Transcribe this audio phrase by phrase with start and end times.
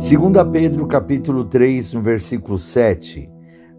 [0.00, 3.30] Segunda Pedro capítulo 3, no versículo 7.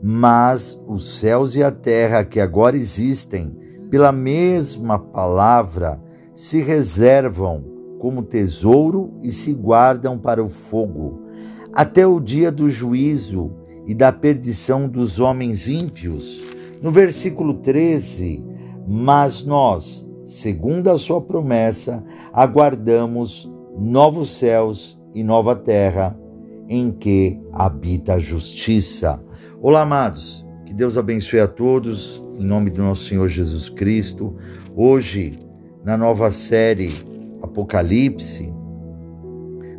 [0.03, 3.57] Mas os céus e a terra que agora existem,
[3.89, 5.99] pela mesma palavra,
[6.31, 7.65] se reservam
[7.97, 11.23] como tesouro e se guardam para o fogo,
[11.73, 13.51] até o dia do juízo
[13.87, 16.43] e da perdição dos homens ímpios.
[16.83, 18.45] No versículo 13,
[18.87, 26.20] mas nós, segundo a sua promessa, aguardamos novos céus e nova terra
[26.71, 29.21] em que habita a justiça.
[29.61, 30.45] Olá, amados.
[30.65, 34.33] Que Deus abençoe a todos em nome do nosso Senhor Jesus Cristo.
[34.73, 35.37] Hoje,
[35.83, 36.89] na nova série
[37.41, 38.53] Apocalipse,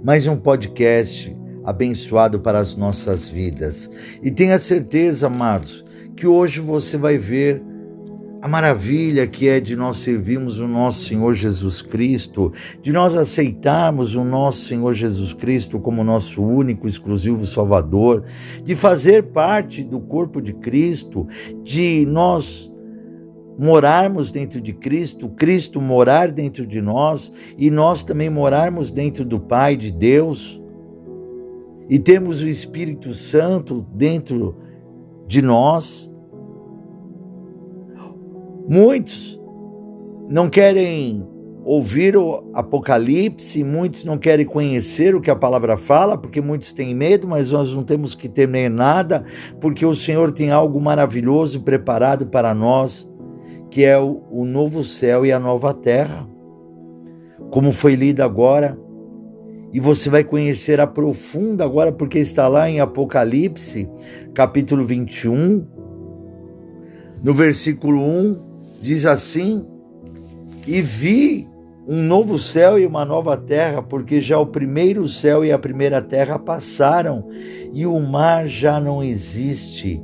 [0.04, 1.34] mais um podcast
[1.64, 3.90] abençoado para as nossas vidas.
[4.22, 5.82] E tenha certeza, amados,
[6.14, 7.62] que hoje você vai ver
[8.42, 14.16] a maravilha que é de nós servirmos o nosso Senhor Jesus Cristo, de nós aceitarmos
[14.16, 18.24] o nosso Senhor Jesus Cristo como nosso único, exclusivo Salvador,
[18.64, 21.24] de fazer parte do corpo de Cristo,
[21.62, 22.68] de nós
[23.56, 29.38] morarmos dentro de Cristo, Cristo morar dentro de nós e nós também morarmos dentro do
[29.38, 30.60] Pai de Deus.
[31.88, 34.56] E temos o Espírito Santo dentro
[35.28, 36.11] de nós
[38.68, 39.40] Muitos
[40.28, 41.26] não querem
[41.64, 46.94] ouvir o Apocalipse, muitos não querem conhecer o que a palavra fala, porque muitos têm
[46.94, 49.24] medo, mas nós não temos que temer nada,
[49.60, 53.08] porque o Senhor tem algo maravilhoso preparado para nós,
[53.70, 56.28] que é o, o novo céu e a nova terra.
[57.50, 58.78] Como foi lido agora,
[59.72, 63.88] e você vai conhecer a profunda agora, porque está lá em Apocalipse,
[64.34, 65.66] capítulo 21,
[67.22, 68.51] no versículo 1
[68.82, 69.64] Diz assim:
[70.66, 71.48] E vi
[71.86, 76.02] um novo céu e uma nova terra, porque já o primeiro céu e a primeira
[76.02, 77.28] terra passaram,
[77.72, 80.02] e o mar já não existe.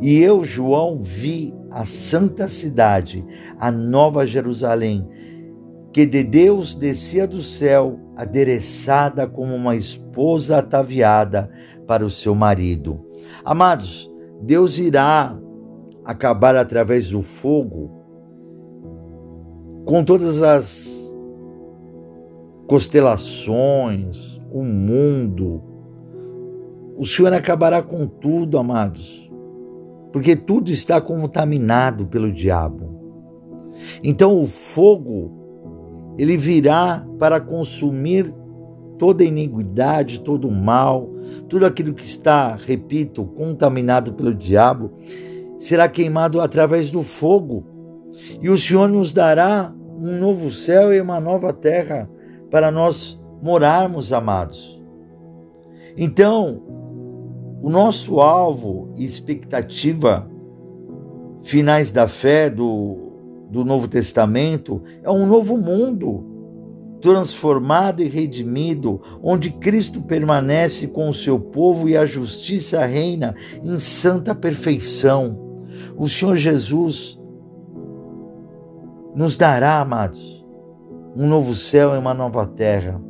[0.00, 3.22] E eu, João, vi a santa cidade,
[3.58, 5.06] a nova Jerusalém,
[5.92, 11.50] que de Deus descia do céu, adereçada como uma esposa ataviada
[11.86, 12.98] para o seu marido.
[13.44, 14.10] Amados,
[14.42, 15.38] Deus irá
[16.04, 18.05] acabar através do fogo
[19.86, 21.16] com todas as
[22.66, 25.62] constelações, o mundo.
[26.98, 29.30] O Senhor acabará com tudo, amados,
[30.12, 32.96] porque tudo está contaminado pelo diabo.
[34.02, 35.30] Então o fogo,
[36.18, 38.34] ele virá para consumir
[38.98, 41.08] toda iniquidade, todo o mal,
[41.48, 44.90] tudo aquilo que está, repito, contaminado pelo diabo,
[45.60, 47.75] será queimado através do fogo.
[48.40, 52.08] E o Senhor nos dará um novo céu e uma nova terra
[52.50, 54.80] para nós morarmos, amados.
[55.96, 56.62] Então,
[57.62, 60.30] o nosso alvo e expectativa
[61.42, 63.12] finais da fé do,
[63.50, 66.36] do Novo Testamento é um novo mundo
[67.00, 73.78] transformado e redimido, onde Cristo permanece com o seu povo e a justiça reina em
[73.78, 75.38] santa perfeição.
[75.96, 77.18] O Senhor Jesus
[79.16, 80.44] nos dará, amados,
[81.16, 83.00] um novo céu e uma nova terra.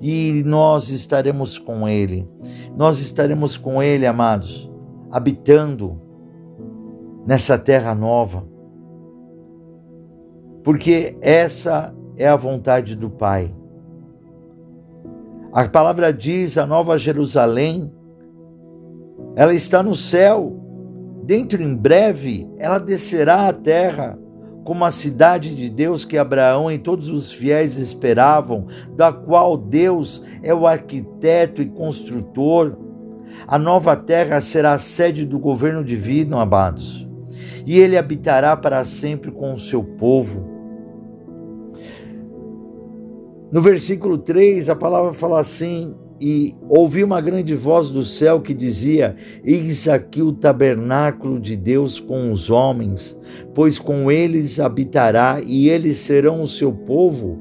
[0.00, 2.26] E nós estaremos com Ele.
[2.74, 4.66] Nós estaremos com Ele, amados,
[5.12, 6.00] habitando
[7.26, 8.44] nessa terra nova.
[10.64, 13.54] Porque essa é a vontade do Pai.
[15.52, 17.92] A palavra diz: a nova Jerusalém,
[19.34, 20.62] ela está no céu.
[21.24, 24.18] Dentro em breve, ela descerá à terra
[24.66, 28.66] como a cidade de Deus que Abraão e todos os fiéis esperavam,
[28.96, 32.76] da qual Deus é o arquiteto e construtor.
[33.46, 37.06] A nova terra será a sede do governo divino, amados,
[37.64, 40.44] e ele habitará para sempre com o seu povo.
[43.52, 48.54] No versículo 3, a palavra fala assim: e ouvi uma grande voz do céu que
[48.54, 53.18] dizia: Eis aqui o tabernáculo de Deus com os homens,
[53.54, 57.38] pois com eles habitará e eles serão o seu povo.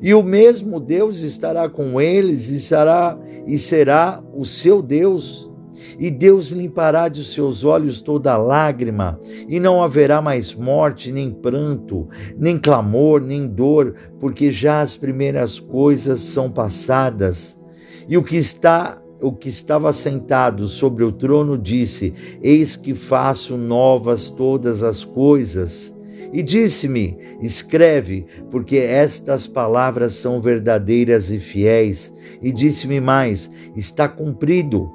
[0.00, 3.16] E o mesmo Deus estará com eles e será
[3.46, 5.50] e será o seu Deus.
[5.98, 12.08] E Deus limpará de seus olhos toda lágrima, e não haverá mais morte, nem pranto,
[12.38, 17.60] nem clamor, nem dor, porque já as primeiras coisas são passadas.
[18.08, 22.12] E o que está o que estava sentado sobre o trono disse:
[22.42, 25.94] Eis que faço novas todas as coisas.
[26.32, 32.12] E disse-me: Escreve, porque estas palavras são verdadeiras e fiéis.
[32.42, 34.90] E disse-me mais: Está cumprido.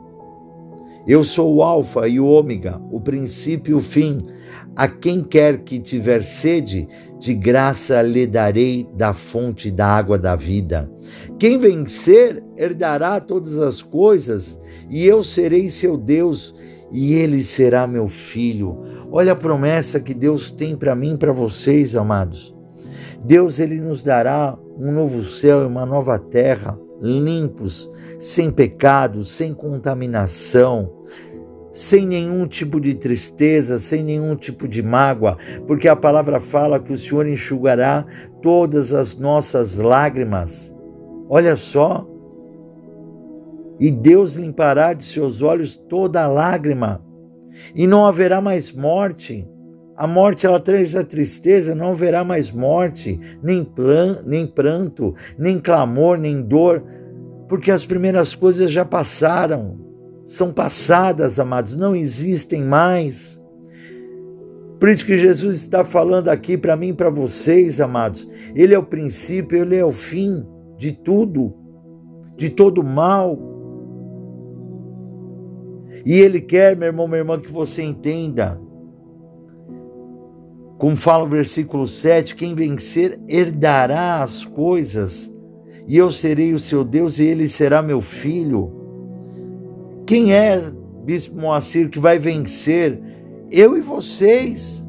[1.07, 4.17] Eu sou o Alfa e o Ômega, o princípio e o fim.
[4.75, 6.87] A quem quer que tiver sede,
[7.19, 10.89] de graça lhe darei da fonte da água da vida.
[11.39, 14.59] Quem vencer herdará todas as coisas,
[14.89, 16.53] e eu serei seu Deus,
[16.91, 18.77] e ele será meu filho.
[19.11, 22.55] Olha a promessa que Deus tem para mim e para vocês, amados.
[23.23, 27.89] Deus ele nos dará um novo céu e uma nova terra, limpos,
[28.19, 30.91] sem pecado, sem contaminação,
[31.71, 36.93] sem nenhum tipo de tristeza, sem nenhum tipo de mágoa, porque a palavra fala que
[36.93, 38.05] o Senhor enxugará
[38.41, 40.75] todas as nossas lágrimas.
[41.29, 42.07] Olha só.
[43.79, 47.03] E Deus limpará de seus olhos toda lágrima,
[47.75, 49.47] e não haverá mais morte.
[49.95, 55.59] A morte ela traz a tristeza, não haverá mais morte, nem, plan, nem pranto, nem
[55.59, 56.83] clamor, nem dor,
[57.47, 59.86] porque as primeiras coisas já passaram
[60.27, 63.41] são passadas, amados, não existem mais.
[64.77, 68.27] Por isso que Jesus está falando aqui para mim e para vocês, amados.
[68.53, 70.45] Ele é o princípio, ele é o fim
[70.77, 71.53] de tudo,
[72.35, 73.39] de todo mal.
[76.05, 78.59] E ele quer, meu irmão, minha irmã, que você entenda.
[80.77, 85.33] Como fala o versículo 7, quem vencer herdará as coisas,
[85.87, 88.76] e eu serei o seu Deus e ele será meu filho.
[90.07, 90.71] Quem é,
[91.03, 92.97] Bispo Moacir, que vai vencer?
[93.51, 94.87] Eu e vocês,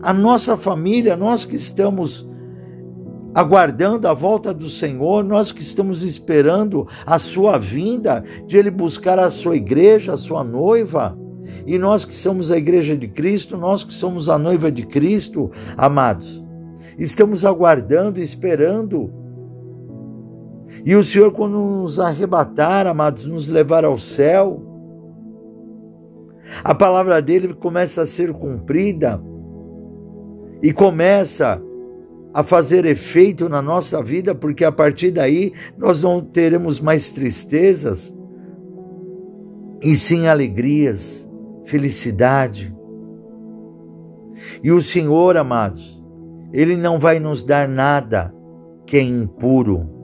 [0.00, 2.24] a nossa família, nós que estamos
[3.34, 9.18] aguardando a volta do Senhor, nós que estamos esperando a sua vinda, de Ele buscar
[9.18, 11.18] a sua igreja, a sua noiva.
[11.66, 15.50] E nós que somos a igreja de Cristo, nós que somos a noiva de Cristo,
[15.76, 16.40] amados,
[16.96, 19.12] estamos aguardando, esperando
[20.84, 24.62] e o Senhor, quando nos arrebatar, amados, nos levar ao céu,
[26.62, 29.20] a palavra dele começa a ser cumprida
[30.62, 31.60] e começa
[32.32, 38.14] a fazer efeito na nossa vida, porque a partir daí nós não teremos mais tristezas,
[39.82, 41.28] e sim alegrias,
[41.64, 42.74] felicidade.
[44.62, 46.02] E o Senhor, amados,
[46.52, 48.34] Ele não vai nos dar nada
[48.86, 49.95] que é impuro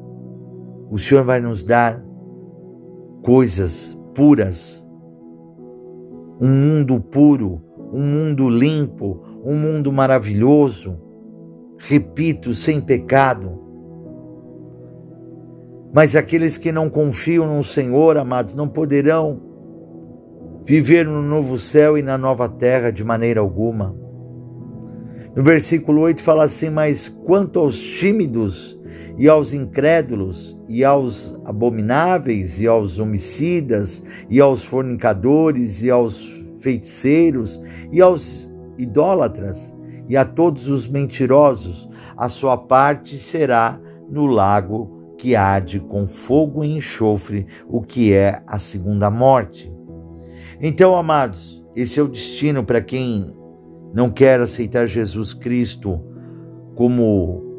[0.92, 2.04] o Senhor vai nos dar
[3.22, 4.86] coisas puras,
[6.38, 7.62] um mundo puro,
[7.94, 11.00] um mundo limpo, um mundo maravilhoso,
[11.78, 13.58] repito, sem pecado.
[15.94, 19.40] Mas aqueles que não confiam no Senhor, amados, não poderão
[20.62, 23.94] viver no novo céu e na nova terra de maneira alguma.
[25.34, 28.78] No versículo 8 fala assim: Mas quanto aos tímidos
[29.18, 37.60] e aos incrédulos, e aos abomináveis, e aos homicidas, e aos fornicadores, e aos feiticeiros,
[37.90, 39.76] e aos idólatras,
[40.08, 43.80] e a todos os mentirosos, a sua parte será
[44.10, 49.72] no lago que arde com fogo e enxofre, o que é a segunda morte.
[50.60, 53.34] Então, amados, esse é o destino para quem
[53.94, 56.00] não quer aceitar Jesus Cristo
[56.74, 57.51] como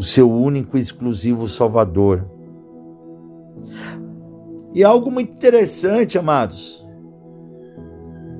[0.00, 2.26] o seu único e exclusivo Salvador.
[4.74, 6.82] E algo muito interessante, amados.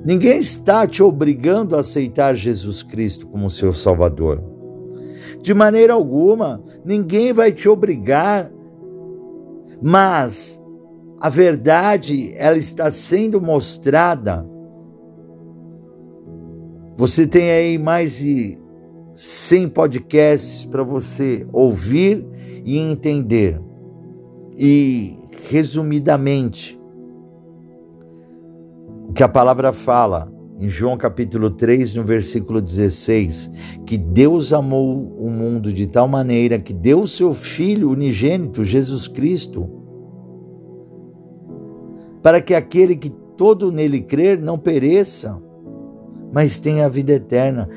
[0.03, 4.43] Ninguém está te obrigando a aceitar Jesus Cristo como seu Salvador.
[5.39, 8.51] De maneira alguma, ninguém vai te obrigar,
[9.79, 10.59] mas
[11.19, 14.43] a verdade ela está sendo mostrada.
[16.97, 18.60] Você tem aí mais de
[19.13, 22.25] 100 podcasts para você ouvir
[22.65, 23.59] e entender.
[24.57, 25.17] E,
[25.49, 26.79] resumidamente,
[29.07, 33.49] o que a palavra fala em João capítulo 3, no versículo 16,
[33.85, 39.67] que Deus amou o mundo de tal maneira que deu seu Filho unigênito, Jesus Cristo,
[42.21, 45.41] para que aquele que todo nele crer não pereça,
[46.31, 47.67] mas tenha a vida eterna.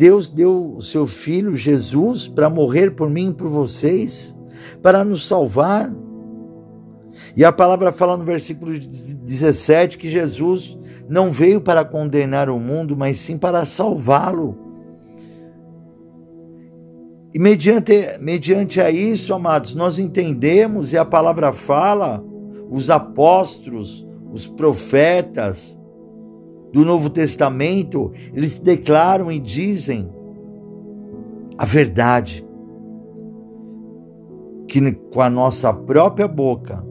[0.00, 4.34] Deus deu o seu filho Jesus para morrer por mim e por vocês,
[4.80, 5.94] para nos salvar.
[7.36, 12.96] E a palavra fala no versículo 17 que Jesus não veio para condenar o mundo,
[12.96, 14.56] mas sim para salvá-lo.
[17.34, 22.24] E mediante, mediante a isso, amados, nós entendemos, e a palavra fala,
[22.70, 25.78] os apóstolos, os profetas,
[26.72, 30.08] do Novo Testamento, eles declaram e dizem
[31.58, 32.44] a verdade.
[34.68, 36.84] Que com a nossa própria boca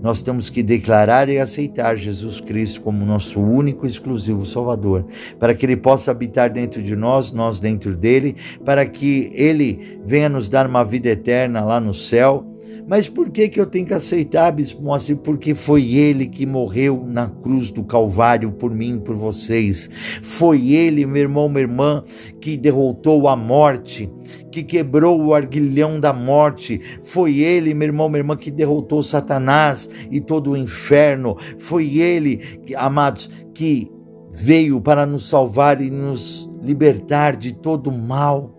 [0.00, 5.04] nós temos que declarar e aceitar Jesus Cristo como nosso único e exclusivo Salvador,
[5.38, 10.28] para que Ele possa habitar dentro de nós, nós dentro dele, para que Ele venha
[10.28, 12.55] nos dar uma vida eterna lá no céu
[12.88, 15.16] mas por que, que eu tenho que aceitar, Bispo Moacir?
[15.16, 19.90] Porque foi ele que morreu na cruz do Calvário por mim, por vocês.
[20.22, 22.04] Foi ele, meu irmão, minha irmã,
[22.40, 24.08] que derrotou a morte,
[24.52, 26.80] que quebrou o arguilhão da morte.
[27.02, 31.36] Foi ele, meu irmão, minha irmã, que derrotou Satanás e todo o inferno.
[31.58, 32.40] Foi ele,
[32.76, 33.90] amados, que
[34.30, 38.55] veio para nos salvar e nos libertar de todo mal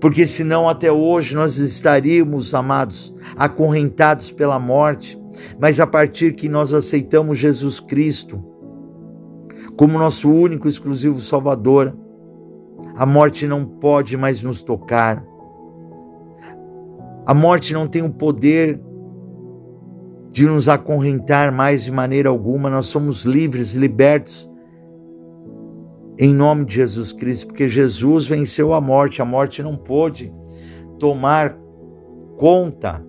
[0.00, 5.18] porque senão até hoje nós estaríamos, amados, acorrentados pela morte,
[5.58, 8.42] mas a partir que nós aceitamos Jesus Cristo
[9.76, 11.96] como nosso único e exclusivo Salvador,
[12.96, 15.24] a morte não pode mais nos tocar.
[17.24, 18.80] A morte não tem o poder
[20.32, 24.47] de nos acorrentar mais de maneira alguma, nós somos livres, libertos
[26.18, 30.32] em nome de Jesus Cristo, porque Jesus venceu a morte, a morte não pôde
[30.98, 31.56] tomar
[32.36, 33.00] conta,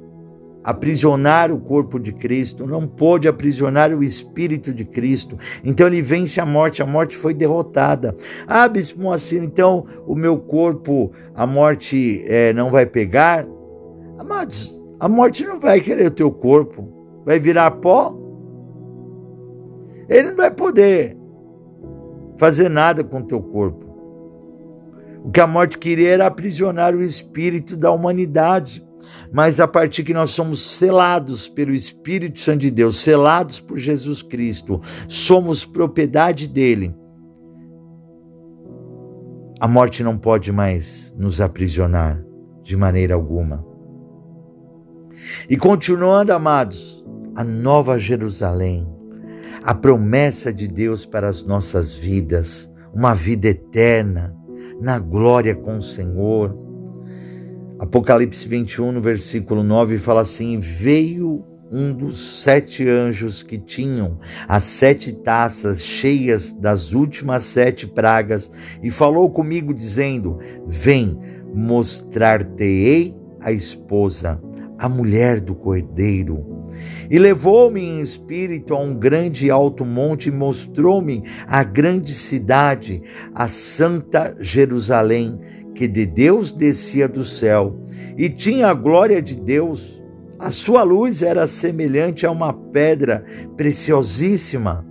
[0.64, 5.38] aprisionar o corpo de Cristo, não pôde aprisionar o espírito de Cristo.
[5.64, 8.16] Então ele vence a morte, a morte foi derrotada.
[8.46, 13.48] Ah, Bispo Moacir, então o meu corpo, a morte é, não vai pegar?
[14.20, 16.88] Amados, a morte não vai querer o teu corpo,
[17.26, 18.16] vai virar pó.
[20.08, 21.19] Ele não vai poder
[22.40, 23.86] fazer nada com teu corpo.
[25.24, 28.84] O que a morte queria era aprisionar o espírito da humanidade.
[29.32, 34.24] Mas a partir que nós somos selados pelo Espírito Santo de Deus, selados por Jesus
[34.24, 36.96] Cristo, somos propriedade dele.
[39.60, 42.24] A morte não pode mais nos aprisionar
[42.64, 43.64] de maneira alguma.
[45.50, 47.06] E continuando, amados,
[47.36, 48.88] a nova Jerusalém
[49.70, 54.36] a promessa de Deus para as nossas vidas, uma vida eterna,
[54.82, 56.58] na glória com o Senhor.
[57.78, 64.64] Apocalipse 21, no versículo 9, fala assim: Veio um dos sete anjos que tinham as
[64.64, 71.16] sete taças cheias das últimas sete pragas e falou comigo, dizendo: Vem,
[71.54, 74.42] mostrar-te-ei a esposa,
[74.80, 76.59] a mulher do cordeiro.
[77.10, 83.02] E levou-me em espírito a um grande e alto monte e mostrou-me a grande cidade,
[83.34, 85.40] a santa Jerusalém,
[85.74, 87.76] que de Deus descia do céu,
[88.18, 90.02] e tinha a glória de Deus.
[90.38, 93.24] A sua luz era semelhante a uma pedra
[93.58, 94.86] preciosíssima,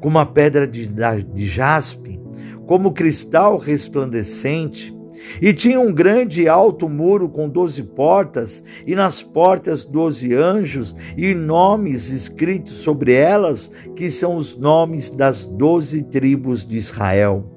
[0.00, 2.20] como a pedra de, de jaspe,
[2.66, 4.93] como cristal resplandecente
[5.40, 11.34] e tinha um grande alto muro com doze portas, e nas portas doze anjos, e
[11.34, 17.50] nomes escritos sobre elas, que são os nomes das doze tribos de Israel.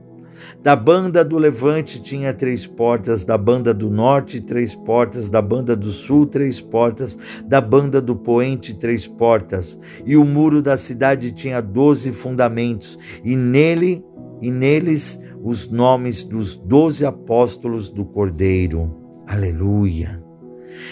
[0.62, 5.76] Da banda do levante tinha três portas, da banda do norte, três portas, da banda
[5.76, 9.80] do sul, três portas, da banda do poente, três portas.
[10.06, 14.04] E o muro da cidade tinha doze fundamentos, e nele
[14.42, 18.96] e neles os nomes dos doze apóstolos do Cordeiro.
[19.28, 20.28] Aleluia.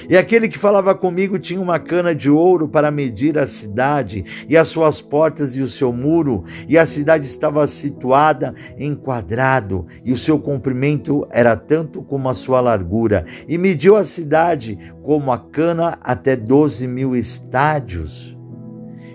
[0.09, 4.57] E aquele que falava comigo tinha uma cana de ouro para medir a cidade, e
[4.57, 10.11] as suas portas e o seu muro, e a cidade estava situada em quadrado, e
[10.11, 15.37] o seu comprimento era tanto como a sua largura, e mediu a cidade como a
[15.37, 18.37] cana até doze mil estádios,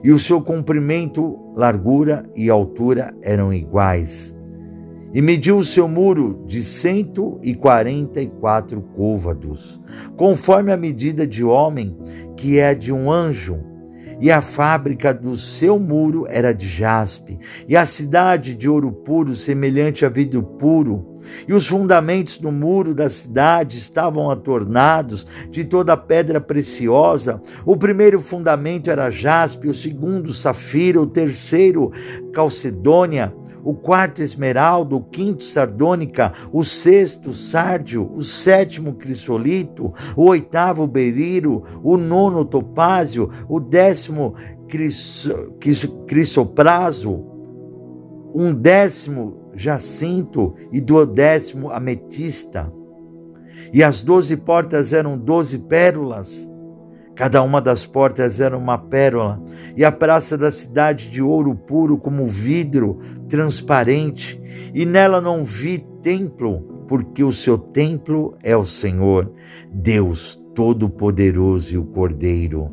[0.03, 4.40] e o seu comprimento, largura e altura eram iguais
[5.13, 9.81] e mediu o seu muro de cento e quarenta e quatro côvados,
[10.17, 11.97] conforme a medida de homem,
[12.37, 13.59] que é de um anjo.
[14.23, 19.35] E a fábrica do seu muro era de jaspe, e a cidade de ouro puro,
[19.35, 21.07] semelhante a vidro puro.
[21.47, 27.41] E os fundamentos do muro da cidade estavam atornados de toda pedra preciosa.
[27.65, 31.91] O primeiro fundamento era jaspe, o segundo safira, o terceiro
[32.33, 33.33] calcedônia,
[33.65, 41.63] o quarto esmeralda, o quinto sardônica, o sexto sárdio, o sétimo crisolito, o oitavo beriro,
[41.83, 44.35] o nono topázio, o décimo
[46.07, 47.25] crisopraso,
[48.35, 52.73] um décimo jacinto e duodécimo ametista.
[53.73, 56.49] E as doze portas eram doze pérolas
[57.21, 59.39] Cada uma das portas era uma pérola,
[59.77, 62.99] e a praça da cidade de ouro puro como vidro
[63.29, 64.41] transparente,
[64.73, 69.31] e nela não vi templo, porque o seu templo é o Senhor,
[69.71, 72.69] Deus Todo-Poderoso e o Cordeiro.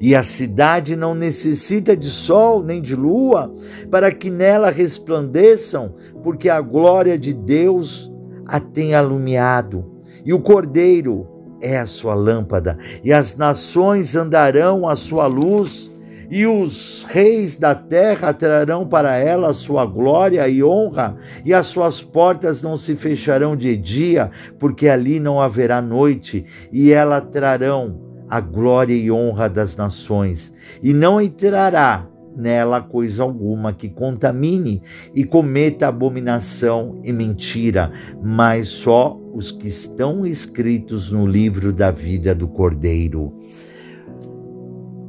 [0.00, 3.54] E a cidade não necessita de sol nem de lua
[3.88, 5.94] para que nela resplandeçam,
[6.24, 8.12] porque a glória de Deus
[8.48, 11.31] a tem alumiado, e o Cordeiro
[11.62, 15.90] é a sua lâmpada, e as nações andarão à sua luz,
[16.28, 21.66] e os reis da terra trarão para ela a sua glória e honra, e as
[21.66, 28.00] suas portas não se fecharão de dia, porque ali não haverá noite, e ela trarão
[28.28, 30.52] a glória e honra das nações,
[30.82, 34.82] e não entrará nela coisa alguma que contamine
[35.14, 42.34] e cometa abominação e mentira, mas só os que estão escritos no livro da vida
[42.34, 43.32] do Cordeiro.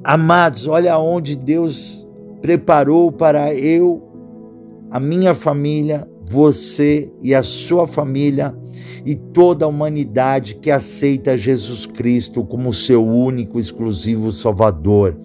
[0.04, 2.06] Amados, olha onde Deus
[2.42, 4.04] preparou para eu,
[4.92, 8.56] a minha família, você e a sua família
[9.06, 15.16] e toda a humanidade que aceita Jesus Cristo como seu único exclusivo Salvador.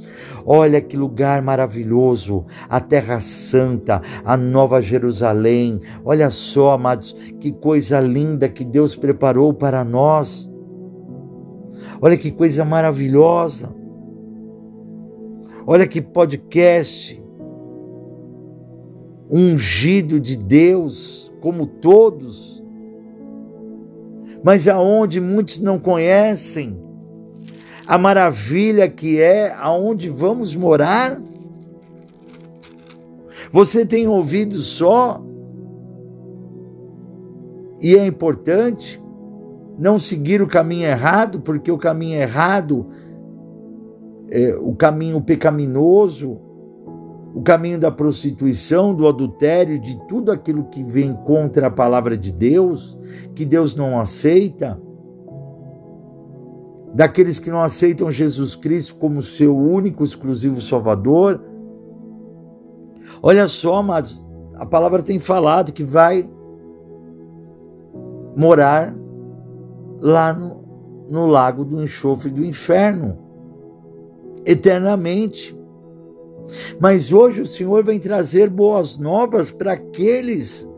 [0.44, 5.80] Olha que lugar maravilhoso, a Terra Santa, a Nova Jerusalém.
[6.04, 10.50] Olha só, amados, que coisa linda que Deus preparou para nós.
[12.02, 13.74] Olha que coisa maravilhosa.
[15.66, 17.22] Olha que podcast
[19.30, 22.62] ungido de Deus, como todos,
[24.42, 26.78] mas aonde muitos não conhecem
[27.86, 31.20] a maravilha que é aonde vamos morar.
[33.50, 35.22] Você tem ouvido só,
[37.80, 39.02] e é importante
[39.78, 42.88] não seguir o caminho errado, porque o caminho errado,
[44.30, 46.38] é, o caminho pecaminoso,
[47.34, 52.32] o caminho da prostituição, do adultério, de tudo aquilo que vem contra a palavra de
[52.32, 52.98] Deus,
[53.34, 54.80] que Deus não aceita,
[56.94, 61.40] daqueles que não aceitam Jesus Cristo como seu único, exclusivo Salvador.
[63.22, 64.24] Olha só, amados,
[64.54, 66.28] a palavra tem falado que vai
[68.36, 68.94] morar
[70.00, 70.64] lá no,
[71.10, 73.18] no lago do enxofre do inferno,
[74.46, 75.57] eternamente.
[76.80, 80.68] Mas hoje o Senhor vem trazer boas novas para aqueles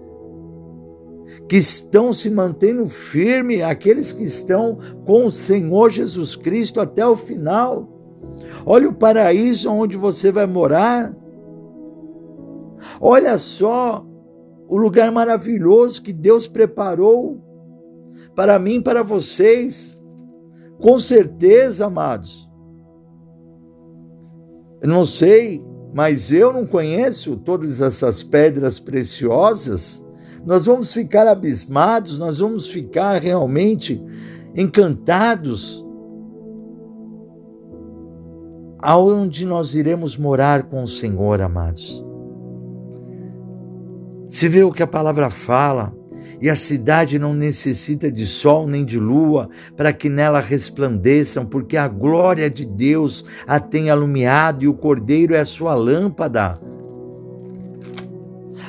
[1.48, 7.16] que estão se mantendo firme, aqueles que estão com o Senhor Jesus Cristo até o
[7.16, 7.88] final.
[8.64, 11.14] Olha o paraíso onde você vai morar.
[13.00, 14.04] Olha só
[14.68, 17.40] o lugar maravilhoso que Deus preparou
[18.34, 20.00] para mim para vocês.
[20.80, 22.49] Com certeza, amados,
[24.80, 25.62] eu não sei,
[25.94, 30.04] mas eu não conheço todas essas pedras preciosas.
[30.44, 34.02] Nós vamos ficar abismados, nós vamos ficar realmente
[34.56, 35.84] encantados.
[38.82, 42.02] Aonde nós iremos morar com o Senhor, amados?
[44.30, 45.92] Se vê o que a palavra fala,
[46.40, 51.76] e a cidade não necessita de sol nem de lua para que nela resplandeçam, porque
[51.76, 56.58] a glória de Deus a tem alumiado e o cordeiro é a sua lâmpada.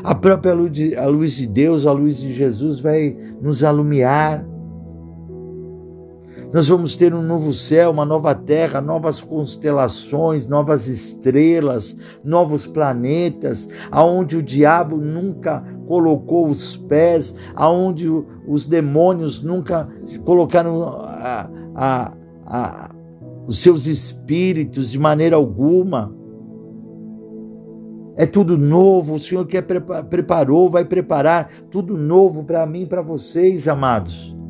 [0.03, 4.43] A própria luz de, a luz de Deus, a luz de Jesus vai nos alumiar
[6.53, 13.69] nós vamos ter um novo céu, uma nova terra, novas constelações, novas estrelas, novos planetas,
[13.89, 18.09] aonde o diabo nunca colocou os pés, aonde
[18.45, 19.87] os demônios nunca
[20.25, 22.13] colocaram a, a,
[22.45, 22.89] a,
[23.47, 26.13] os seus espíritos de maneira alguma.
[28.17, 29.61] É tudo novo, o Senhor que
[30.09, 34.40] preparou, vai preparar tudo novo para mim e para vocês, amados.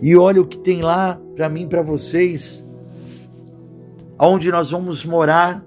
[0.00, 2.66] E olha o que tem lá para mim, para vocês,
[4.18, 5.64] aonde nós vamos morar.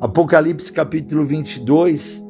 [0.00, 2.22] Apocalipse capítulo 22.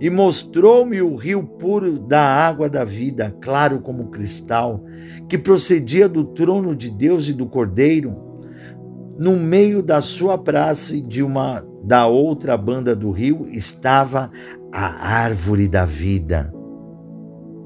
[0.00, 4.82] E mostrou-me o rio puro da água da vida, claro como cristal,
[5.28, 8.16] que procedia do trono de Deus e do Cordeiro.
[9.18, 14.30] No meio da sua praça e de uma da outra banda do rio estava
[14.72, 16.52] a árvore da vida.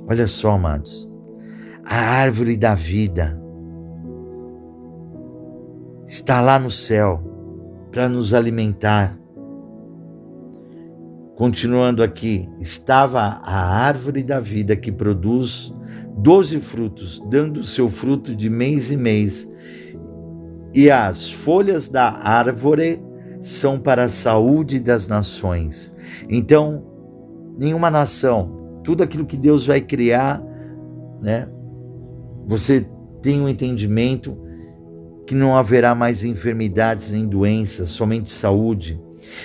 [0.08, 1.13] Olha só, amados
[1.84, 3.38] a árvore da vida
[6.06, 7.22] está lá no céu
[7.90, 9.18] para nos alimentar.
[11.36, 15.74] Continuando aqui, estava a árvore da vida que produz
[16.16, 19.48] doze frutos, dando seu fruto de mês em mês,
[20.72, 23.02] e as folhas da árvore
[23.42, 25.94] são para a saúde das nações.
[26.28, 26.84] Então,
[27.58, 30.42] nenhuma nação, tudo aquilo que Deus vai criar,
[31.20, 31.48] né?
[32.46, 32.86] Você
[33.22, 34.36] tem um entendimento
[35.26, 39.00] que não haverá mais enfermidades nem doenças, somente saúde.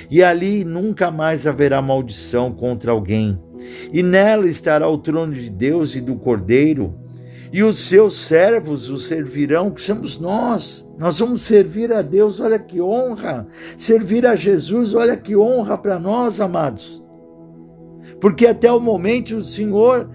[0.09, 3.39] E ali nunca mais haverá maldição contra alguém.
[3.91, 6.93] E nela estará o trono de Deus e do Cordeiro,
[7.51, 10.87] e os seus servos o servirão, que somos nós.
[10.97, 13.47] Nós vamos servir a Deus, olha que honra.
[13.75, 17.03] Servir a Jesus, olha que honra para nós, amados.
[18.21, 20.09] Porque até o momento o Senhor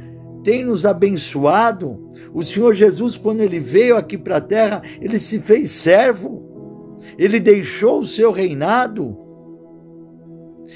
[0.44, 2.12] tem nos abençoado.
[2.32, 7.00] O Senhor Jesus, quando ele veio aqui para a terra, ele se fez servo.
[7.18, 9.24] Ele deixou o seu reinado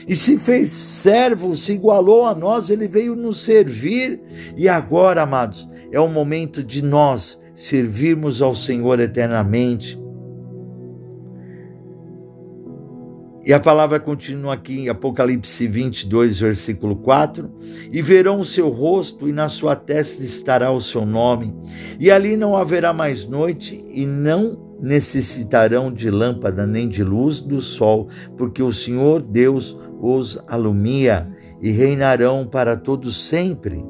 [0.06, 4.20] e se fez servo, se igualou a nós, ele veio nos servir.
[4.56, 9.98] E agora, amados, é o momento de nós servirmos ao Senhor eternamente.
[13.48, 17.50] E a palavra continua aqui em Apocalipse 22, versículo 4:
[17.90, 21.54] E verão o seu rosto, e na sua testa estará o seu nome,
[21.98, 27.62] e ali não haverá mais noite, e não necessitarão de lâmpada nem de luz do
[27.62, 31.26] sol, porque o Senhor Deus os alumia
[31.62, 33.82] e reinarão para todos sempre.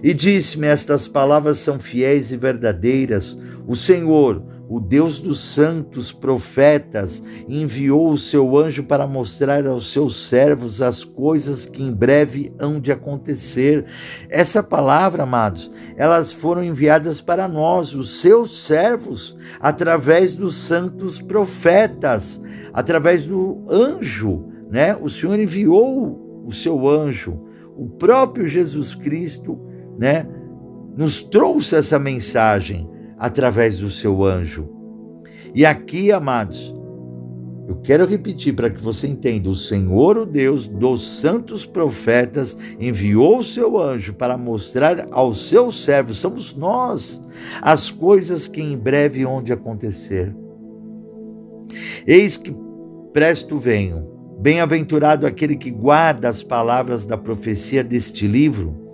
[0.00, 3.36] E disse-me: Estas palavras são fiéis e verdadeiras.
[3.66, 10.28] O Senhor, o Deus dos santos profetas, enviou o seu anjo para mostrar aos seus
[10.28, 13.86] servos as coisas que em breve hão de acontecer.
[14.28, 22.40] Essa palavra, amados, elas foram enviadas para nós, os seus servos, através dos santos profetas,
[22.72, 24.94] através do anjo, né?
[25.00, 27.40] O Senhor enviou o seu anjo,
[27.74, 29.58] o próprio Jesus Cristo
[29.98, 30.26] né,
[30.96, 34.68] nos trouxe essa mensagem através do seu anjo.
[35.54, 36.74] E aqui, amados,
[37.66, 43.38] eu quero repetir para que você entenda: o Senhor, o Deus dos santos profetas, enviou
[43.38, 47.22] o seu anjo para mostrar aos seus servos, somos nós,
[47.60, 50.34] as coisas que em breve hão de acontecer.
[52.06, 52.54] Eis que
[53.12, 54.16] presto venho.
[54.40, 58.88] Bem-aventurado aquele que guarda as palavras da profecia deste livro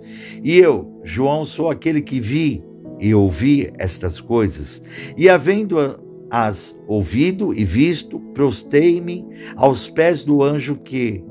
[0.45, 2.63] e eu, João, sou aquele que vi
[2.99, 4.81] e ouvi estas coisas,
[5.17, 11.23] e havendo-as ouvido e visto, prostei-me aos pés do anjo que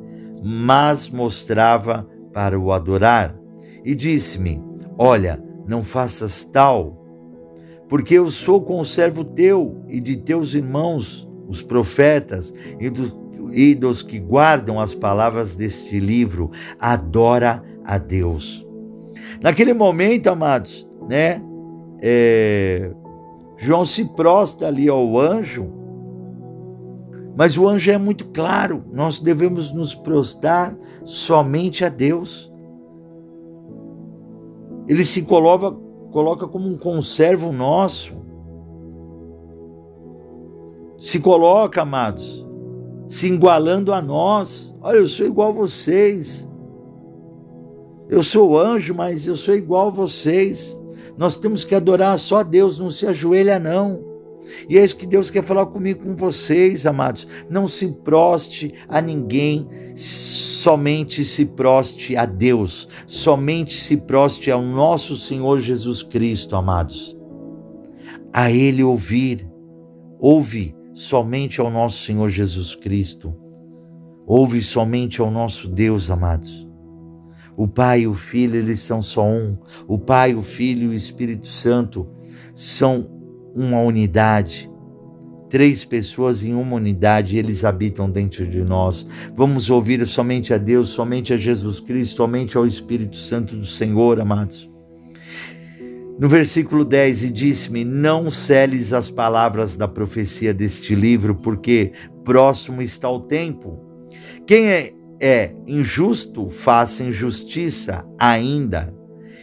[0.47, 3.35] mas mostrava para o adorar,
[3.83, 4.61] e disse-me:
[4.99, 7.03] Olha, não faças tal,
[7.89, 14.03] porque eu sou conservo teu e de teus irmãos, os profetas, e, do, e dos
[14.03, 18.67] que guardam as palavras deste livro, adora a Deus.
[19.41, 21.43] Naquele momento, amados, né?
[22.07, 22.93] É,
[23.57, 25.73] João se prostra ali ao anjo,
[27.35, 32.53] mas o anjo é muito claro: nós devemos nos prostrar somente a Deus.
[34.87, 35.75] Ele se coloca,
[36.13, 38.13] coloca como um conservo nosso.
[40.99, 42.47] Se coloca, amados,
[43.09, 44.77] se igualando a nós.
[44.83, 46.47] Olha, eu sou igual a vocês.
[48.11, 50.79] Eu sou anjo, mas eu sou igual a vocês.
[51.17, 54.15] Nós temos que adorar só a Deus, não se ajoelha, não.
[54.69, 57.27] E é isso que Deus quer falar comigo, com vocês, amados.
[57.49, 62.89] Não se proste a ninguém, somente se proste a Deus.
[63.07, 67.17] Somente se proste ao nosso Senhor Jesus Cristo, amados.
[68.33, 69.49] A Ele ouvir.
[70.19, 73.35] Ouve somente ao nosso Senhor Jesus Cristo.
[74.27, 76.67] Ouve somente ao nosso Deus, amados.
[77.57, 79.57] O Pai e o Filho, eles são só um.
[79.87, 82.07] O Pai, o Filho e o Espírito Santo
[82.55, 83.09] são
[83.55, 84.71] uma unidade.
[85.49, 89.07] Três pessoas em uma unidade, eles habitam dentro de nós.
[89.37, 94.21] Vamos ouvir somente a Deus, somente a Jesus Cristo, somente ao Espírito Santo do Senhor,
[94.21, 94.69] amados.
[96.19, 101.93] No versículo 10, e disse-me: Não celes as palavras da profecia deste livro, porque
[102.25, 103.79] próximo está o tempo.
[104.47, 104.93] Quem é
[105.25, 108.93] é injusto, faça injustiça ainda.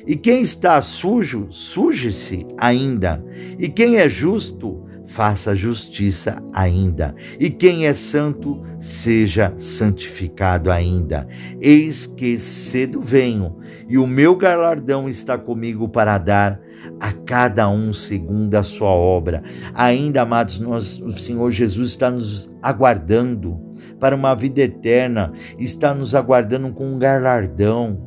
[0.06, 3.24] E quem está sujo, suje-se ainda.
[3.58, 7.15] E quem é justo, faça justiça ainda.
[7.39, 11.28] E quem é santo, seja santificado ainda.
[11.60, 13.58] Eis que cedo venho,
[13.89, 16.62] e o meu galardão está comigo para dar
[17.00, 19.41] a cada um segundo a sua obra.
[19.74, 23.70] Ainda, amados, nós, o Senhor Jesus está nos aguardando
[24.01, 28.01] para uma vida eterna, está nos aguardando com um galardão,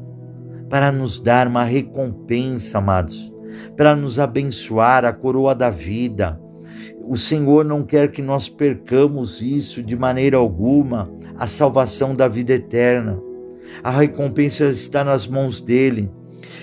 [0.68, 3.32] para nos dar uma recompensa, amados,
[3.76, 6.40] para nos abençoar a coroa da vida.
[7.06, 12.54] O Senhor não quer que nós percamos isso de maneira alguma, a salvação da vida
[12.54, 13.22] eterna.
[13.82, 16.10] A recompensa está nas mãos dele.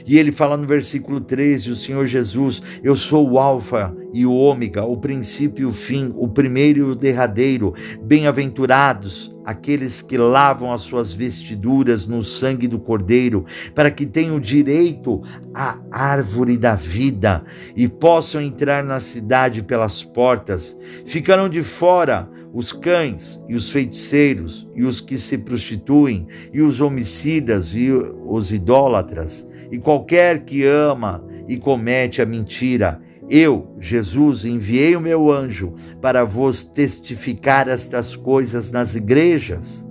[0.05, 4.33] E ele fala no versículo 13: O Senhor Jesus, eu sou o Alfa e o
[4.33, 7.73] Ômega, o princípio e o fim, o primeiro e o derradeiro.
[8.01, 15.21] Bem-aventurados aqueles que lavam as suas vestiduras no sangue do Cordeiro, para que tenham direito
[15.53, 17.43] à árvore da vida
[17.75, 20.77] e possam entrar na cidade pelas portas.
[21.05, 26.81] Ficarão de fora os cães e os feiticeiros e os que se prostituem e os
[26.81, 33.01] homicidas e os idólatras e qualquer que ama e comete a mentira.
[33.29, 39.87] Eu, Jesus, enviei o meu anjo para vos testificar estas coisas nas igrejas.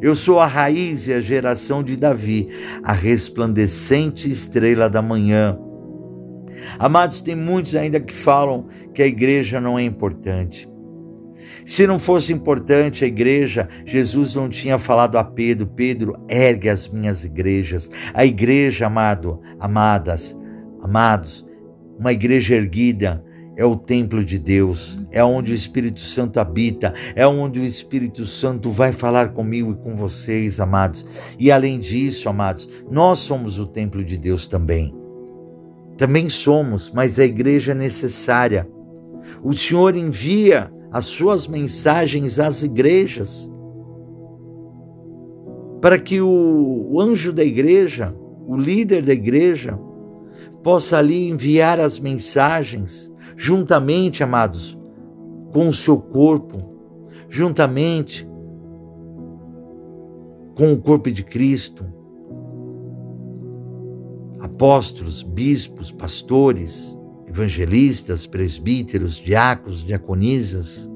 [0.00, 2.48] Eu sou a raiz e a geração de Davi,
[2.82, 5.58] a resplandecente estrela da manhã.
[6.78, 10.68] Amados, tem muitos ainda que falam que a igreja não é importante.
[11.64, 16.88] Se não fosse importante a igreja, Jesus não tinha falado a Pedro: Pedro, ergue as
[16.88, 17.88] minhas igrejas.
[18.12, 20.36] A igreja, amado, amadas,
[20.82, 21.44] amados,
[21.98, 23.24] uma igreja erguida
[23.56, 28.26] é o templo de Deus, é onde o Espírito Santo habita, é onde o Espírito
[28.26, 31.06] Santo vai falar comigo e com vocês, amados.
[31.38, 34.94] E além disso, amados, nós somos o templo de Deus também.
[35.96, 38.68] Também somos, mas a igreja é necessária.
[39.42, 43.50] O Senhor envia as suas mensagens às igrejas,
[45.80, 48.14] para que o, o anjo da igreja,
[48.46, 49.76] o líder da igreja,
[50.62, 54.78] possa ali enviar as mensagens, juntamente, amados,
[55.52, 56.58] com o seu corpo,
[57.28, 58.24] juntamente
[60.54, 61.84] com o corpo de Cristo,
[64.38, 66.96] apóstolos, bispos, pastores,
[67.34, 70.88] evangelistas, presbíteros, diáconos, diaconisas,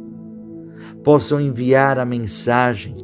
[1.02, 2.94] possam enviar a mensagem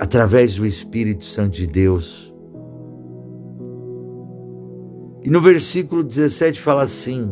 [0.00, 2.34] através do Espírito Santo de Deus.
[5.22, 7.30] E no versículo 17 fala assim: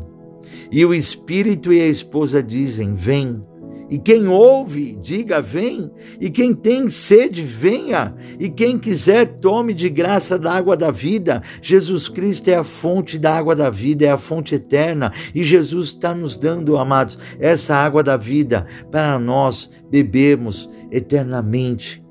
[0.71, 3.45] E o Espírito e a esposa dizem: Vem.
[3.93, 9.91] E quem ouve, diga vem, e quem tem sede, venha, e quem quiser, tome de
[9.91, 11.43] graça da água da vida.
[11.61, 15.89] Jesus Cristo é a fonte da água da vida, é a fonte eterna, e Jesus
[15.89, 22.03] está nos dando, amados, essa água da vida para nós bebermos eternamente.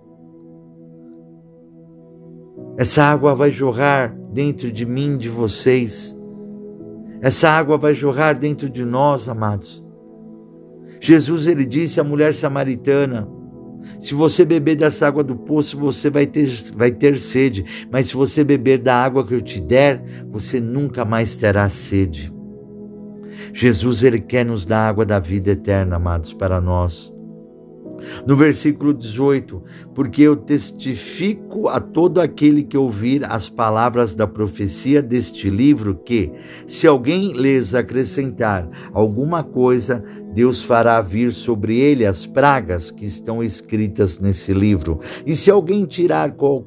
[2.78, 6.16] Essa água vai jorrar dentro de mim, de vocês.
[7.24, 9.84] Essa água vai jorrar dentro de nós, amados.
[11.02, 13.28] Jesus ele disse à mulher samaritana:
[14.00, 18.14] se você beber dessa água do poço, você vai ter, vai ter sede, mas se
[18.14, 22.32] você beber da água que eu te der, você nunca mais terá sede.
[23.52, 27.11] Jesus ele quer nos dar água da vida eterna, amados, para nós.
[28.26, 29.62] No versículo 18,
[29.94, 36.32] porque eu testifico a todo aquele que ouvir as palavras da profecia deste livro que,
[36.68, 43.44] se alguém lhes acrescentar alguma coisa, Deus fará vir sobre ele as pragas que estão
[43.44, 45.00] escritas nesse livro.
[45.26, 46.64] E se alguém tirar qual,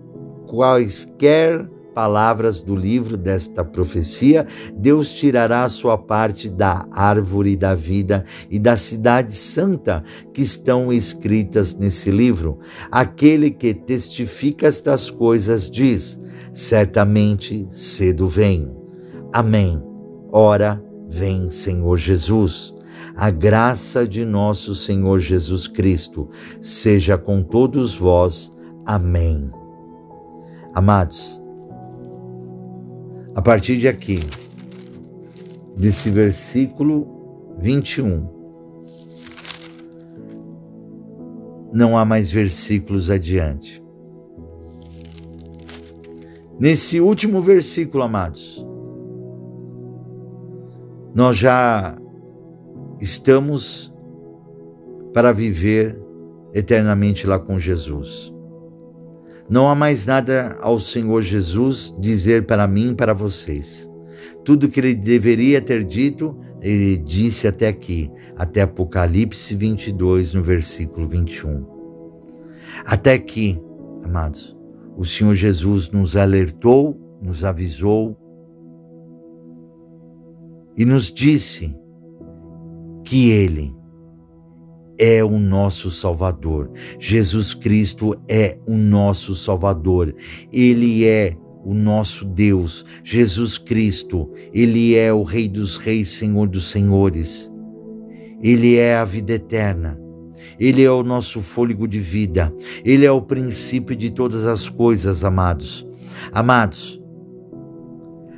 [0.46, 8.24] quaisquer palavras do livro desta profecia, Deus tirará a sua parte da árvore da vida
[8.50, 10.02] e da cidade santa
[10.32, 12.58] que estão escritas nesse livro.
[12.90, 16.20] Aquele que testifica estas coisas diz:
[16.52, 18.70] certamente cedo vem.
[19.32, 19.82] Amém.
[20.32, 22.74] Ora, vem, Senhor Jesus.
[23.16, 26.28] A graça de nosso Senhor Jesus Cristo
[26.60, 28.52] seja com todos vós.
[28.84, 29.50] Amém.
[30.74, 31.40] Amados,
[33.34, 34.20] a partir de aqui,
[35.76, 38.28] desse versículo 21,
[41.72, 43.82] não há mais versículos adiante.
[46.58, 48.64] Nesse último versículo, amados,
[51.14, 51.96] nós já
[53.00, 53.92] estamos
[55.12, 56.00] para viver
[56.52, 58.33] eternamente lá com Jesus.
[59.48, 63.90] Não há mais nada ao Senhor Jesus dizer para mim e para vocês.
[64.44, 71.06] Tudo que ele deveria ter dito, ele disse até aqui, até Apocalipse 22, no versículo
[71.06, 71.66] 21.
[72.86, 73.60] Até aqui,
[74.02, 74.56] amados,
[74.96, 78.16] o Senhor Jesus nos alertou, nos avisou
[80.76, 81.74] e nos disse
[83.04, 83.74] que ele
[84.98, 86.70] é o nosso Salvador.
[86.98, 90.14] Jesus Cristo é o nosso Salvador.
[90.52, 94.30] Ele é o nosso Deus, Jesus Cristo.
[94.52, 97.50] Ele é o Rei dos Reis, Senhor dos Senhores.
[98.42, 99.98] Ele é a vida eterna.
[100.58, 102.54] Ele é o nosso fôlego de vida.
[102.84, 105.86] Ele é o princípio de todas as coisas, amados.
[106.32, 107.00] Amados,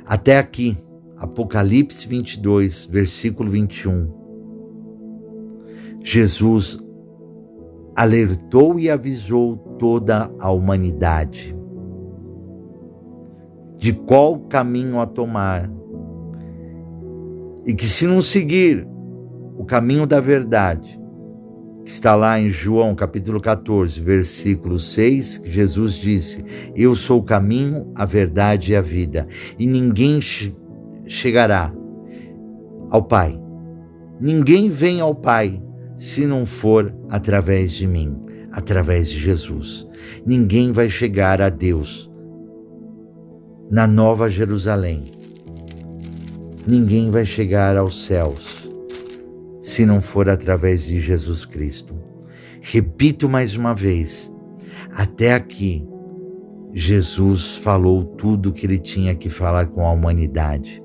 [0.07, 0.77] até aqui,
[1.17, 4.16] Apocalipse 22, versículo 21.
[6.09, 6.79] Jesus
[7.93, 11.53] alertou e avisou toda a humanidade
[13.77, 15.69] de qual caminho a tomar.
[17.65, 18.87] E que se não seguir
[19.57, 20.97] o caminho da verdade,
[21.83, 26.41] que está lá em João capítulo 14, versículo 6, que Jesus disse:
[26.73, 29.27] Eu sou o caminho, a verdade e a vida,
[29.59, 30.21] e ninguém
[31.05, 31.73] chegará
[32.89, 33.37] ao Pai.
[34.21, 35.66] Ninguém vem ao Pai
[35.97, 38.15] se não for através de mim,
[38.51, 39.87] através de Jesus.
[40.25, 42.09] Ninguém vai chegar a Deus
[43.69, 45.03] na Nova Jerusalém.
[46.65, 48.69] Ninguém vai chegar aos céus
[49.61, 51.93] se não for através de Jesus Cristo.
[52.61, 54.31] Repito mais uma vez:
[54.93, 55.85] até aqui,
[56.73, 60.81] Jesus falou tudo o que ele tinha que falar com a humanidade.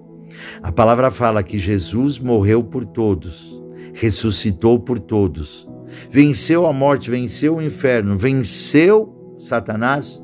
[0.63, 3.52] A palavra fala que Jesus morreu por todos,
[3.93, 5.69] ressuscitou por todos,
[6.11, 10.23] venceu a morte, venceu o inferno, venceu Satanás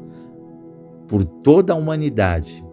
[1.06, 2.64] por toda a humanidade,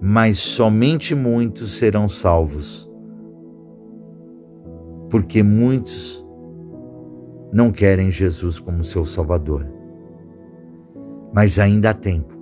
[0.00, 2.88] mas somente muitos serão salvos.
[5.08, 6.24] Porque muitos
[7.52, 9.66] não querem Jesus como seu Salvador.
[11.32, 12.34] Mas ainda há tempo.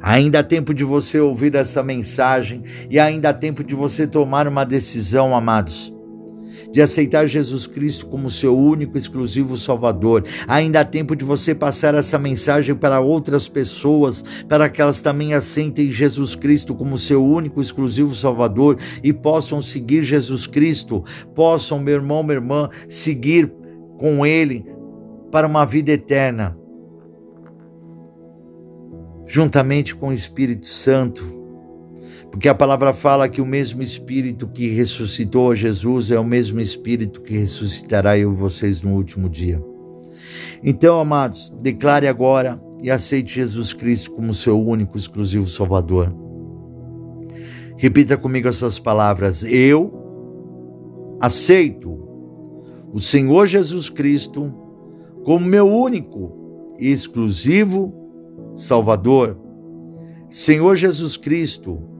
[0.00, 4.46] Ainda há tempo de você ouvir essa mensagem e ainda há tempo de você tomar
[4.46, 5.92] uma decisão, amados
[6.70, 10.24] de aceitar Jesus Cristo como seu único exclusivo Salvador.
[10.46, 15.34] Ainda há tempo de você passar essa mensagem para outras pessoas, para que elas também
[15.34, 21.94] aceitem Jesus Cristo como seu único exclusivo Salvador e possam seguir Jesus Cristo, possam, meu
[21.94, 23.52] irmão, minha irmã, seguir
[23.98, 24.64] com Ele
[25.30, 26.56] para uma vida eterna.
[29.26, 31.41] Juntamente com o Espírito Santo,
[32.32, 37.20] porque a palavra fala que o mesmo Espírito que ressuscitou Jesus é o mesmo Espírito
[37.20, 39.62] que ressuscitará eu e vocês no último dia.
[40.64, 46.10] Então, amados, declare agora e aceite Jesus Cristo como seu único, exclusivo Salvador.
[47.76, 49.92] Repita comigo essas palavras: Eu
[51.20, 52.00] aceito
[52.94, 54.50] o Senhor Jesus Cristo
[55.22, 57.92] como meu único e exclusivo
[58.56, 59.38] Salvador.
[60.30, 61.91] Senhor Jesus Cristo,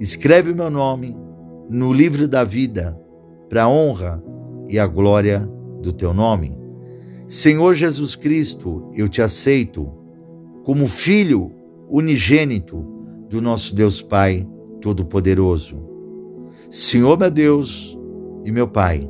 [0.00, 1.16] Escreve o meu nome
[1.68, 2.98] no livro da vida,
[3.48, 4.22] para a honra
[4.68, 5.48] e a glória
[5.80, 6.56] do teu nome.
[7.26, 9.90] Senhor Jesus Cristo, eu te aceito
[10.64, 11.52] como filho
[11.88, 12.84] unigênito
[13.28, 14.46] do nosso Deus Pai
[14.80, 15.76] Todo-Poderoso.
[16.70, 17.98] Senhor meu Deus
[18.44, 19.08] e meu Pai,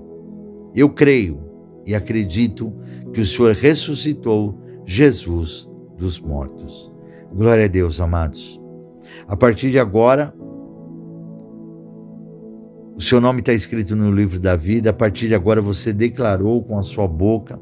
[0.75, 1.41] eu creio
[1.87, 2.73] e acredito
[3.13, 6.93] que o Senhor ressuscitou Jesus dos mortos.
[7.33, 8.61] Glória a Deus, amados.
[9.29, 10.35] A partir de agora,
[12.97, 14.91] o seu nome está escrito no livro da vida.
[14.91, 17.59] A partir de agora você declarou com a sua boca.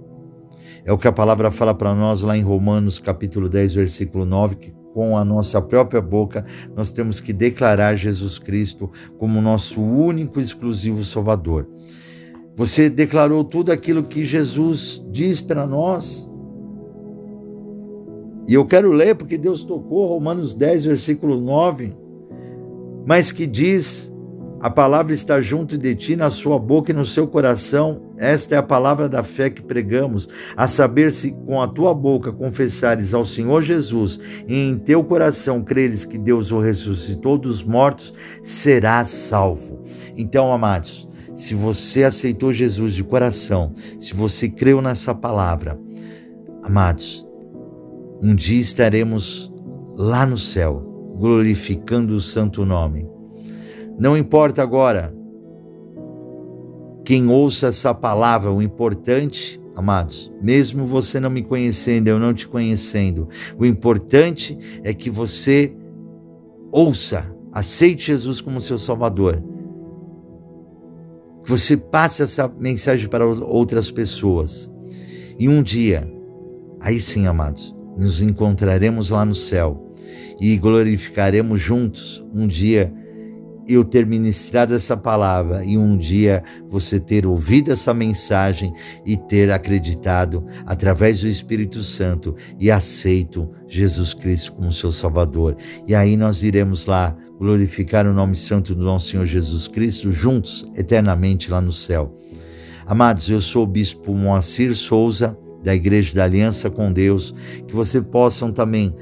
[0.85, 4.57] É o que a palavra fala para nós lá em Romanos, capítulo 10, versículo 9,
[4.57, 10.40] que com a nossa própria boca nós temos que declarar Jesus Cristo como nosso único
[10.40, 11.69] e exclusivo Salvador.
[12.57, 16.29] Você declarou tudo aquilo que Jesus diz para nós.
[18.49, 21.95] E eu quero ler porque Deus tocou Romanos 10, versículo 9,
[23.07, 24.10] mas que diz
[24.61, 28.12] a palavra está junto de ti, na sua boca e no seu coração.
[28.18, 32.31] Esta é a palavra da fé que pregamos, a saber se com a tua boca
[32.31, 38.12] confessares ao Senhor Jesus e em teu coração creres que Deus o ressuscitou dos mortos,
[38.42, 39.83] serás salvo.
[40.14, 45.81] Então, amados, se você aceitou Jesus de coração, se você creu nessa palavra,
[46.62, 47.27] amados,
[48.23, 49.51] um dia estaremos
[49.96, 53.19] lá no céu, glorificando o santo nome.
[54.00, 55.14] Não importa agora
[57.04, 62.48] quem ouça essa palavra, o importante, amados, mesmo você não me conhecendo, eu não te
[62.48, 63.28] conhecendo,
[63.59, 65.76] o importante é que você
[66.72, 69.42] ouça, aceite Jesus como seu Salvador.
[71.44, 74.70] Que você passe essa mensagem para outras pessoas.
[75.38, 76.11] E um dia,
[76.80, 79.94] aí sim, amados, nos encontraremos lá no céu
[80.40, 82.90] e glorificaremos juntos um dia
[83.75, 88.73] eu ter ministrado essa palavra e um dia você ter ouvido essa mensagem
[89.05, 95.57] e ter acreditado através do Espírito Santo e aceito Jesus Cristo como seu Salvador.
[95.87, 100.66] E aí nós iremos lá glorificar o nome santo do nosso Senhor Jesus Cristo juntos,
[100.77, 102.14] eternamente lá no céu.
[102.87, 107.35] Amados, eu sou o bispo Moacir Souza, da Igreja da Aliança com Deus,
[107.68, 108.95] que você possam também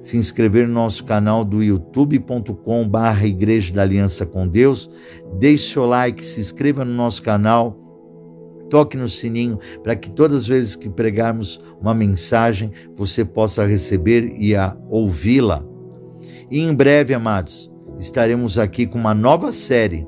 [0.00, 4.90] se inscrever no nosso canal do youtube.com barra Igreja da Aliança com Deus,
[5.38, 7.76] deixe seu like, se inscreva no nosso canal,
[8.70, 14.32] toque no sininho para que todas as vezes que pregarmos uma mensagem você possa receber
[14.38, 15.62] e a ouvi-la.
[16.50, 20.06] E em breve, amados, estaremos aqui com uma nova série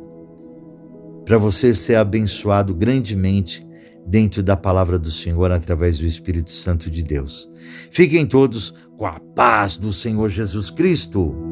[1.25, 3.67] para você ser abençoado grandemente
[4.07, 7.49] dentro da palavra do Senhor através do Espírito Santo de Deus.
[7.91, 11.52] Fiquem todos com a paz do Senhor Jesus Cristo.